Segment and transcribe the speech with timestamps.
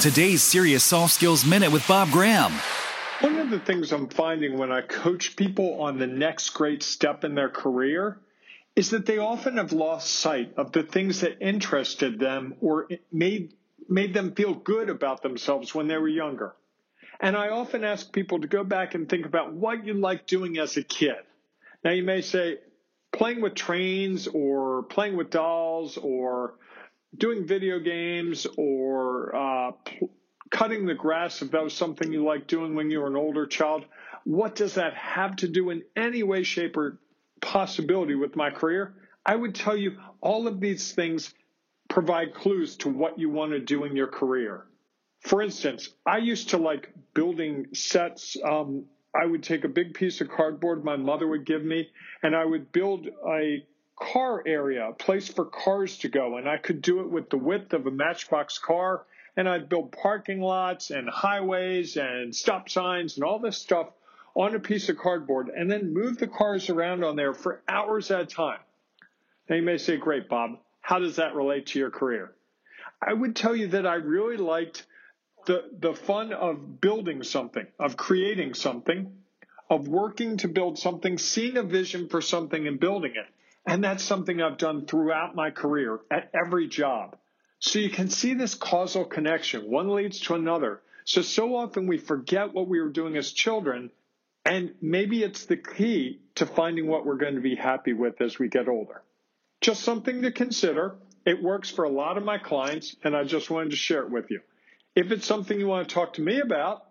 [0.00, 2.52] today's Serious Soft Skills Minute with Bob Graham.
[3.20, 7.22] One of the things I'm finding when I coach people on the next great step
[7.22, 8.18] in their career
[8.74, 13.52] is that they often have lost sight of the things that interested them or made
[13.90, 16.54] made them feel good about themselves when they were younger.
[17.20, 20.56] And I often ask people to go back and think about what you liked doing
[20.56, 21.16] as a kid.
[21.84, 22.58] Now you may say
[23.12, 26.54] playing with trains or playing with dolls or
[27.16, 30.10] doing video games or uh, pl-
[30.50, 33.46] cutting the grass if that was something you liked doing when you were an older
[33.46, 33.84] child.
[34.24, 36.98] What does that have to do in any way, shape, or
[37.40, 38.94] possibility with my career?
[39.24, 41.32] I would tell you all of these things
[41.88, 44.66] provide clues to what you want to do in your career.
[45.20, 48.36] For instance, I used to like building sets.
[48.42, 51.90] Um, I would take a big piece of cardboard my mother would give me,
[52.22, 53.66] and I would build a
[54.00, 56.38] car area, a place for cars to go.
[56.38, 59.04] And I could do it with the width of a matchbox car.
[59.36, 63.88] And I'd build parking lots and highways and stop signs and all this stuff
[64.34, 68.10] on a piece of cardboard and then move the cars around on there for hours
[68.10, 68.60] at a time.
[69.48, 72.32] Now you may say, great, Bob, how does that relate to your career?
[73.02, 74.86] I would tell you that I really liked
[75.46, 79.12] the, the fun of building something, of creating something,
[79.68, 83.26] of working to build something, seeing a vision for something and building it.
[83.66, 87.16] And that's something I've done throughout my career at every job.
[87.58, 89.70] So you can see this causal connection.
[89.70, 90.80] One leads to another.
[91.04, 93.90] So, so often we forget what we were doing as children,
[94.44, 98.38] and maybe it's the key to finding what we're going to be happy with as
[98.38, 99.02] we get older.
[99.60, 100.96] Just something to consider.
[101.26, 104.10] It works for a lot of my clients, and I just wanted to share it
[104.10, 104.40] with you.
[104.96, 106.86] If it's something you want to talk to me about,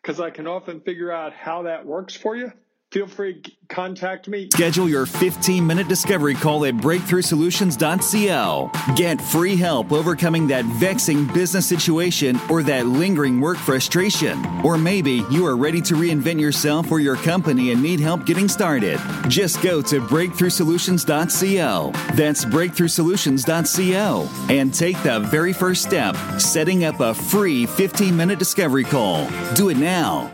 [0.00, 2.52] because I can often figure out how that works for you,
[2.92, 4.50] feel free to contact me.
[4.52, 8.70] Schedule your 15 minute discovery call at breakthroughsolutions.co.
[8.94, 14.44] Get free help overcoming that vexing business situation or that lingering work frustration.
[14.62, 18.48] Or maybe you are ready to reinvent yourself or your company and need help getting
[18.48, 19.00] started.
[19.28, 21.92] Just go to breakthroughsolutions.co.
[22.14, 28.84] That's breakthroughsolutions.co and take the very first step, setting up a free 15 minute discovery
[28.84, 29.28] call.
[29.54, 30.30] Do it now